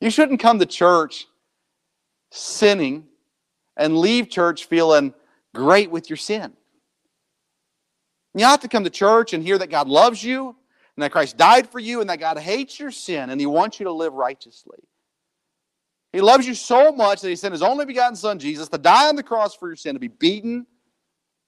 [0.00, 1.26] You shouldn't come to church
[2.30, 3.08] sinning
[3.76, 5.14] and leave church feeling
[5.52, 6.52] great with your sin.
[8.34, 10.50] You have to come to church and hear that God loves you
[10.94, 13.80] and that Christ died for you and that God hates your sin and He wants
[13.80, 14.78] you to live righteously.
[16.16, 19.06] He loves you so much that He sent His only begotten Son, Jesus, to die
[19.06, 20.66] on the cross for your sin, to be beaten,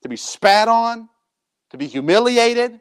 [0.02, 1.08] to be spat on,
[1.70, 2.78] to be humiliated,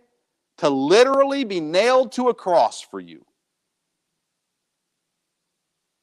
[0.58, 3.26] to literally be nailed to a cross for you.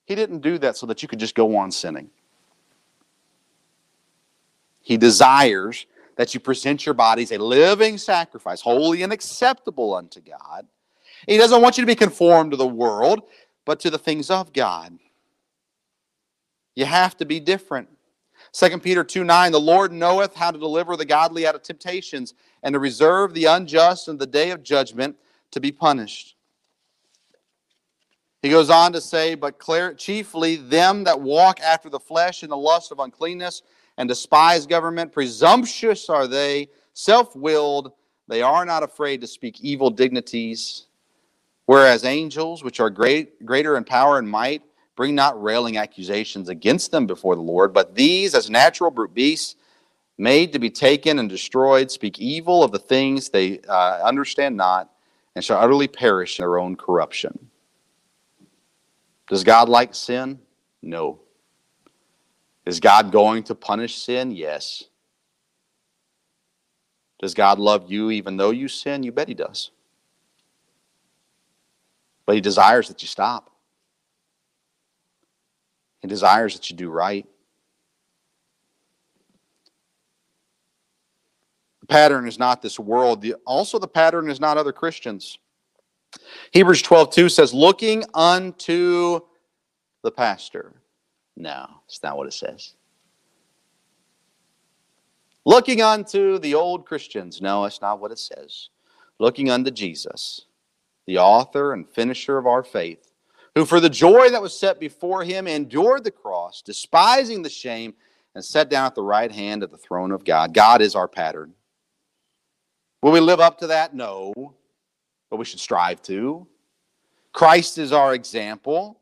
[0.06, 2.08] He didn't do that so that you could just go on sinning.
[4.80, 5.84] He desires
[6.16, 10.66] that you present your bodies a living sacrifice, holy and acceptable unto God.
[11.28, 13.24] He doesn't want you to be conformed to the world,
[13.66, 14.98] but to the things of God.
[16.74, 17.88] You have to be different.
[18.52, 22.34] 2 Peter 2 9, the Lord knoweth how to deliver the godly out of temptations
[22.62, 25.16] and to reserve the unjust in the day of judgment
[25.52, 26.36] to be punished.
[28.42, 32.50] He goes on to say, But clear, chiefly them that walk after the flesh in
[32.50, 33.62] the lust of uncleanness
[33.96, 37.92] and despise government, presumptuous are they, self willed,
[38.28, 40.86] they are not afraid to speak evil dignities,
[41.66, 44.62] whereas angels, which are great, greater in power and might,
[44.96, 49.56] bring not railing accusations against them before the Lord, but these, as natural brute beasts,
[50.16, 54.90] made to be taken and destroyed, speak evil of the things they uh, understand not,
[55.34, 57.50] and shall utterly perish in their own corruption.
[59.28, 60.38] Does God like sin?
[60.82, 61.20] No.
[62.66, 64.30] Is God going to punish sin?
[64.30, 64.84] Yes.
[67.18, 69.02] Does God love you even though you sin?
[69.02, 69.70] You bet He does.
[72.26, 73.50] But He desires that you stop.
[76.08, 77.26] Desires that you do right.
[81.80, 83.20] The pattern is not this world.
[83.20, 85.38] The, also, the pattern is not other Christians.
[86.52, 89.20] Hebrews 12 2 says, looking unto
[90.02, 90.72] the pastor.
[91.36, 92.74] No, it's not what it says.
[95.44, 97.42] Looking unto the old Christians.
[97.42, 98.70] No, it's not what it says.
[99.18, 100.46] Looking unto Jesus,
[101.06, 103.10] the author and finisher of our faith,
[103.54, 107.94] who for the joy that was set before him endured the cross, despising the shame,
[108.34, 110.52] and sat down at the right hand of the throne of God.
[110.52, 111.54] God is our pattern.
[113.00, 113.94] Will we live up to that?
[113.94, 114.32] No.
[115.30, 116.46] But we should strive to.
[117.32, 118.98] Christ is our example.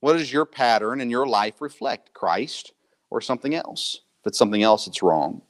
[0.00, 2.12] What does your pattern and your life reflect?
[2.12, 2.72] Christ
[3.10, 4.00] or something else?
[4.20, 5.42] If it's something else, it's wrong.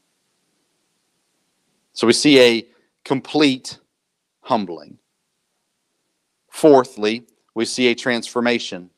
[1.93, 2.67] So we see a
[3.05, 3.79] complete
[4.43, 4.99] humbling.
[6.61, 8.91] Fourthly, we see a transformation.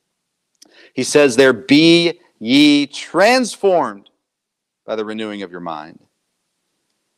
[0.95, 4.11] He says, There be ye transformed
[4.85, 6.01] by the renewing of your mind.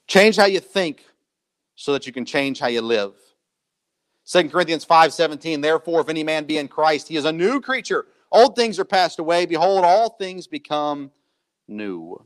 [0.06, 1.06] Change how you think
[1.76, 3.14] so that you can change how you live.
[4.26, 8.04] 2 Corinthians 5:17 Therefore if any man be in Christ he is a new creature
[8.30, 11.10] old things are passed away behold all things become
[11.68, 12.22] new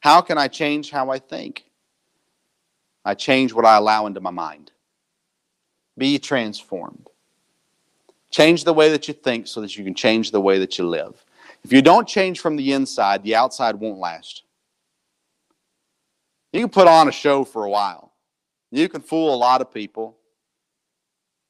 [0.00, 1.64] How can I change how I think
[3.04, 4.72] I change what I allow into my mind
[5.98, 7.08] Be transformed
[8.30, 10.86] Change the way that you think so that you can change the way that you
[10.86, 11.24] live
[11.64, 14.42] if you don't change from the inside, the outside won't last.
[16.52, 18.12] You can put on a show for a while.
[18.70, 20.16] You can fool a lot of people.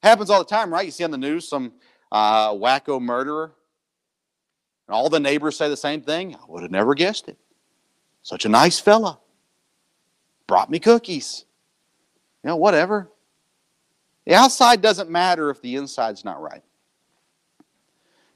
[0.01, 0.85] Happens all the time, right?
[0.85, 1.73] You see on the news some
[2.11, 3.53] uh, wacko murderer.
[4.87, 6.35] And all the neighbors say the same thing.
[6.35, 7.37] I would have never guessed it.
[8.23, 9.19] Such a nice fella.
[10.47, 11.45] Brought me cookies.
[12.43, 13.09] You know, whatever.
[14.25, 16.63] The outside doesn't matter if the inside's not right.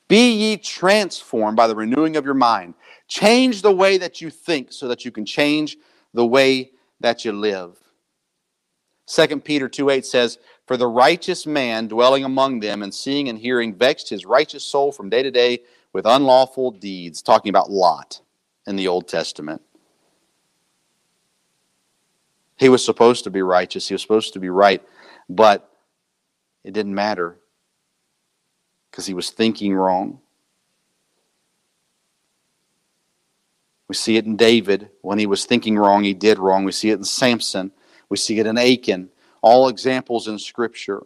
[0.07, 2.73] Be ye transformed by the renewing of your mind.
[3.07, 5.77] Change the way that you think so that you can change
[6.13, 7.77] the way that you live.
[9.07, 13.37] 2 Peter 2 8 says, For the righteous man dwelling among them and seeing and
[13.37, 15.59] hearing vexed his righteous soul from day to day
[15.91, 17.21] with unlawful deeds.
[17.21, 18.21] Talking about Lot
[18.65, 19.61] in the Old Testament.
[22.55, 24.81] He was supposed to be righteous, he was supposed to be right,
[25.27, 25.69] but
[26.63, 27.37] it didn't matter
[28.89, 30.19] because he was thinking wrong.
[33.89, 34.89] We see it in David.
[35.01, 36.63] When he was thinking wrong, he did wrong.
[36.63, 37.71] We see it in Samson.
[38.09, 39.09] We see it in Achan.
[39.41, 41.03] All examples in Scripture.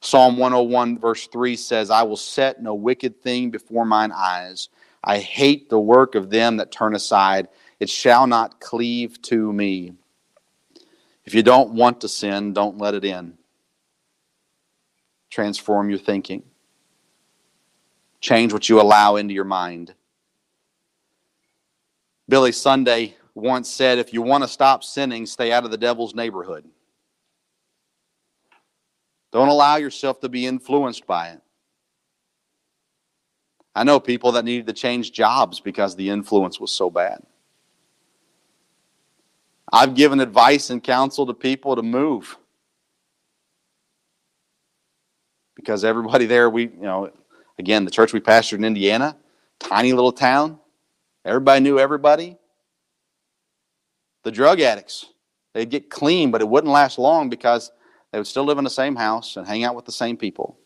[0.00, 4.68] Psalm 101, verse 3 says, I will set no wicked thing before mine eyes.
[5.04, 7.48] I hate the work of them that turn aside.
[7.78, 9.92] It shall not cleave to me.
[11.24, 13.38] If you don't want to sin, don't let it in
[15.32, 16.42] transform your thinking.
[18.20, 19.94] Change what you allow into your mind.
[22.28, 26.14] Billy Sunday once said, If you want to stop sinning, stay out of the devil's
[26.14, 26.66] neighborhood.
[29.32, 31.40] Don't allow yourself to be influenced by it.
[33.74, 37.22] I know people that needed to change jobs because the influence was so bad.
[39.72, 42.36] I've given advice and counsel to people to move.
[45.62, 47.10] because everybody there, we, you know,
[47.58, 49.16] again, the church we pastored in Indiana,
[49.58, 50.58] tiny little town,
[51.24, 52.36] everybody knew everybody.
[54.24, 55.06] The drug addicts,
[55.52, 57.70] they'd get clean, but it wouldn't last long because
[58.10, 60.58] they would still live in the same house and hang out with the same people.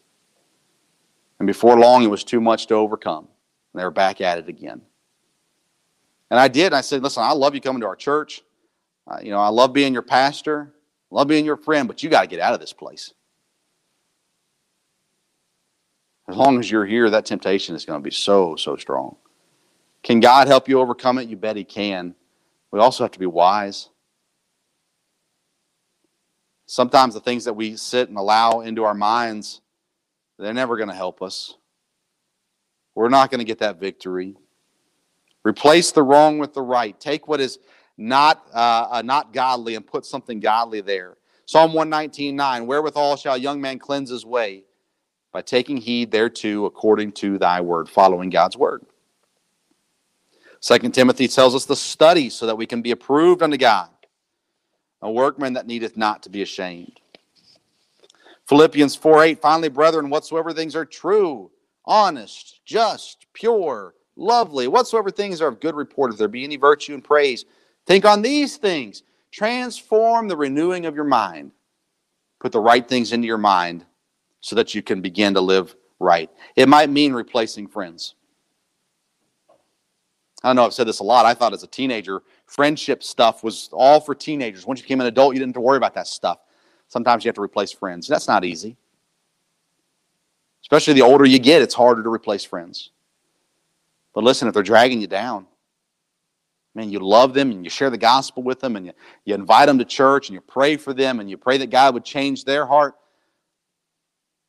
[1.39, 3.29] And before long, it was too much to overcome.
[3.73, 4.81] And they were back at it again.
[6.31, 6.73] And I did.
[6.73, 8.43] I said, listen, I love you coming to our church.
[9.07, 10.75] Uh, you know, I love being your pastor,
[11.11, 13.13] love being your friend, but you got to get out of this place.
[16.29, 19.17] As long as you're here, that temptation is going to be so, so strong.
[20.03, 21.29] Can God help you overcome it?
[21.29, 22.15] You bet He can.
[22.73, 23.91] We also have to be wise.
[26.67, 29.61] Sometimes the things that we sit and allow into our minds,
[30.37, 31.55] they're never going to help us.
[32.97, 34.35] We're not going to get that victory.
[35.45, 36.99] Replace the wrong with the right.
[36.99, 37.61] Take what is
[37.97, 41.17] not uh, uh, not godly and put something godly there.
[41.47, 44.65] Psalm 119:9 Wherewithal shall a young man cleanse his way?
[45.33, 48.85] By taking heed thereto according to thy word, following God's word.
[50.61, 53.91] Second Timothy tells us to study so that we can be approved unto God,
[55.03, 57.01] a workman that needeth not to be ashamed.
[58.49, 61.51] Philippians 4 8, finally, brethren, whatsoever things are true,
[61.85, 66.95] honest, just, pure, lovely, whatsoever things are of good report, if there be any virtue
[66.95, 67.45] and praise,
[67.87, 69.03] think on these things.
[69.33, 71.53] Transform the renewing of your mind.
[72.41, 73.85] Put the right things into your mind
[74.41, 76.31] so that you can begin to live right.
[76.55, 78.15] It might mean replacing friends.
[80.43, 81.27] I don't know I've said this a lot.
[81.27, 84.67] I thought as a teenager, friendship stuff was all for teenagers.
[84.67, 86.39] Once you became an adult, you didn't have to worry about that stuff.
[86.89, 88.07] Sometimes you have to replace friends.
[88.07, 88.77] That's not easy.
[90.63, 92.91] Especially the older you get, it's harder to replace friends.
[94.15, 95.47] But listen, if they're dragging you down,
[96.77, 98.93] man, you love them and you share the gospel with them and you,
[99.25, 101.95] you invite them to church and you pray for them and you pray that God
[101.95, 102.95] would change their heart.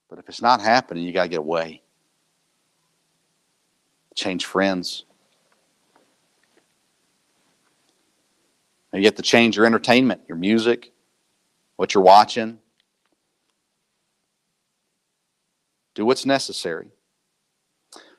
[0.10, 1.82] But if it's not happening, you got to get away.
[4.14, 5.06] Change friends.
[8.94, 10.92] You have to change your entertainment, your music,
[11.78, 12.58] what you're watching.
[15.94, 16.90] Do what's necessary.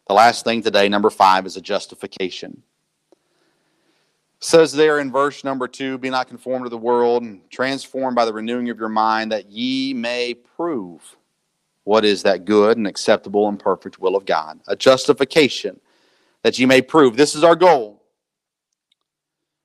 [0.06, 2.62] The last thing today, number five, is a justification.
[4.40, 8.24] Says there in verse number two, be not conformed to the world and transformed by
[8.24, 11.16] the renewing of your mind that ye may prove
[11.82, 14.60] what is that good and acceptable and perfect will of God.
[14.68, 15.80] A justification
[16.42, 17.16] that ye may prove.
[17.16, 18.02] This is our goal.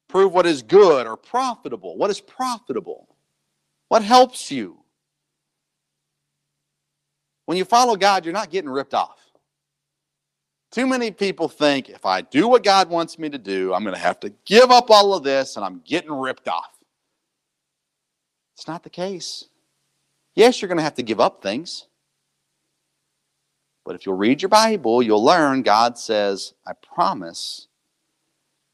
[0.07, 1.97] Prove what is good or profitable.
[1.97, 3.15] What is profitable?
[3.89, 4.77] What helps you?
[7.45, 9.22] When you follow God, you're not getting ripped off.
[10.73, 13.93] Too many people think if I do what God wants me to do, I'm going
[13.93, 16.79] to have to give up all of this and I'm getting ripped off.
[18.55, 19.45] It's not the case.
[20.33, 21.85] Yes, you're going to have to give up things.
[23.85, 27.67] But if you'll read your Bible, you'll learn God says, I promise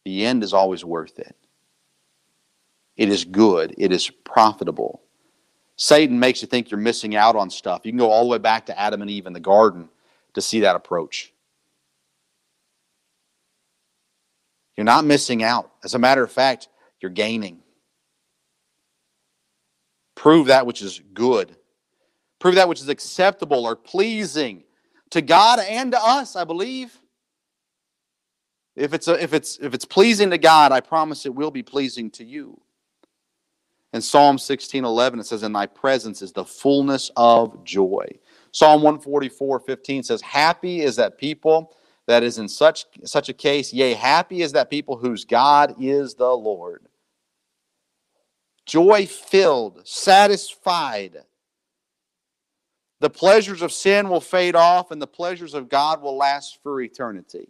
[0.05, 1.35] the end is always worth it.
[2.95, 5.01] It is good, it is profitable.
[5.75, 7.81] Satan makes you think you're missing out on stuff.
[7.83, 9.89] You can go all the way back to Adam and Eve in the garden
[10.33, 11.33] to see that approach.
[14.79, 15.73] You're not missing out.
[15.83, 16.69] As a matter of fact,
[17.01, 17.59] you're gaining.
[20.15, 21.53] Prove that which is good.
[22.39, 24.63] Prove that which is acceptable or pleasing
[25.09, 26.97] to God and to us, I believe.
[28.77, 31.61] If it's, a, if, it's, if it's pleasing to God, I promise it will be
[31.61, 32.61] pleasing to you.
[33.91, 38.07] In Psalm 16 11, it says, In thy presence is the fullness of joy.
[38.53, 41.75] Psalm 144 15 says, Happy is that people
[42.09, 46.15] that is in such, such a case, yea, happy is that people whose God is
[46.15, 46.87] the Lord.
[48.65, 51.17] Joy filled, satisfied.
[52.99, 56.81] The pleasures of sin will fade off, and the pleasures of God will last for
[56.81, 57.47] eternity.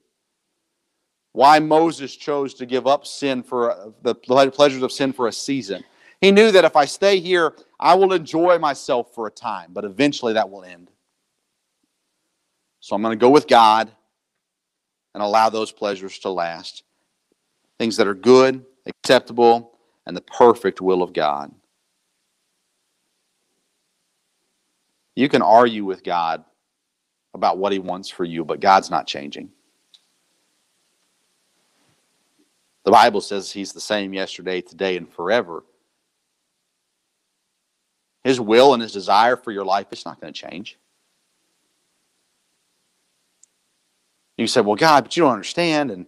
[1.32, 5.84] Why Moses chose to give up sin for the pleasures of sin for a season
[6.22, 9.86] he knew that if I stay here, I will enjoy myself for a time, but
[9.86, 10.91] eventually that will end.
[12.82, 13.89] So I'm going to go with God
[15.14, 16.84] and allow those pleasures to last.
[17.78, 21.53] Things that are good, acceptable, and the perfect will of God.
[25.16, 26.43] You can argue with God
[27.34, 29.49] about what He wants for you, but God's not changing.
[32.86, 35.64] The Bible says He's the same yesterday, today, and forever.
[38.24, 40.78] His will and his desire for your life, it's not going to change.
[44.40, 45.92] You said, well, God, but you don't understand.
[45.92, 46.06] And,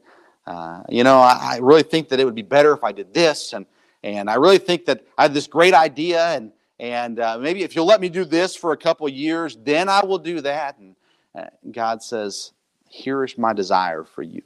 [0.48, 3.14] uh, you know, I, I, really think that it would be better if I did
[3.14, 3.52] this.
[3.52, 3.66] And,
[4.04, 6.28] and I really think that I have this great idea.
[6.28, 9.58] And, and uh, maybe if you'll let me do this for a couple of years,
[9.62, 10.78] then I will do that.
[10.78, 10.96] And
[11.36, 12.54] uh, God says,
[12.88, 14.42] here is my desire for you.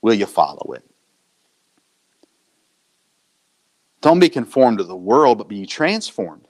[0.00, 0.84] Will you follow it?
[4.00, 6.46] Don't be conformed to the world, but be transformed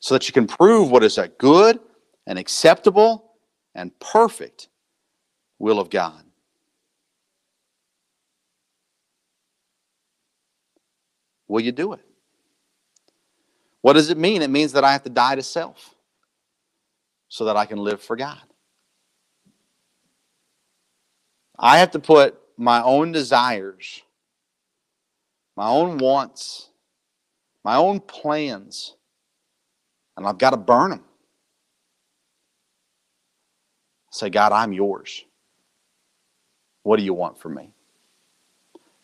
[0.00, 1.78] so that you can prove what is a good
[2.26, 3.23] and acceptable
[3.74, 4.68] and perfect
[5.58, 6.24] will of God.
[11.48, 12.00] Will you do it?
[13.82, 14.42] What does it mean?
[14.42, 15.94] It means that I have to die to self
[17.28, 18.40] so that I can live for God.
[21.58, 24.02] I have to put my own desires,
[25.56, 26.70] my own wants,
[27.64, 28.94] my own plans
[30.16, 31.04] and I've got to burn them.
[34.14, 35.24] Say, God, I'm yours.
[36.84, 37.70] What do you want from me?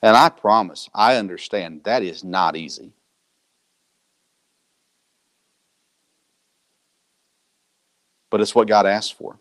[0.03, 2.93] And I promise, I understand that is not easy.
[8.31, 9.41] But it's what God asked for.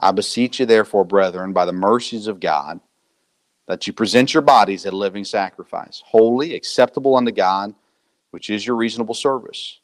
[0.00, 2.80] I beseech you, therefore, brethren, by the mercies of God,
[3.68, 7.74] that you present your bodies a living sacrifice, holy, acceptable unto God,
[8.30, 9.81] which is your reasonable service.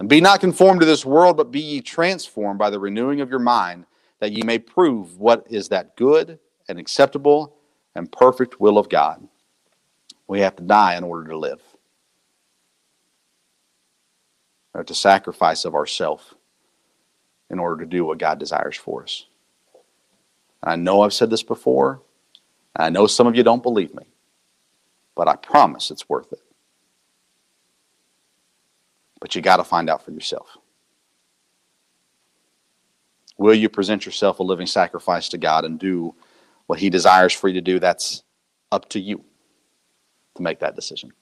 [0.00, 3.28] And be not conformed to this world, but be ye transformed by the renewing of
[3.28, 3.84] your mind,
[4.18, 6.38] that ye may prove what is that good
[6.68, 7.54] and acceptable
[7.94, 9.28] and perfect will of God.
[10.26, 11.60] We have to die in order to live.
[14.74, 16.34] Have to sacrifice of ourself
[17.50, 19.26] in order to do what God desires for us.
[20.62, 22.00] I know I've said this before.
[22.74, 24.04] I know some of you don't believe me,
[25.14, 26.40] but I promise it's worth it.
[29.20, 30.56] But you got to find out for yourself.
[33.38, 36.14] Will you present yourself a living sacrifice to God and do
[36.66, 37.78] what He desires for you to do?
[37.78, 38.22] That's
[38.72, 39.24] up to you
[40.36, 41.12] to make that decision.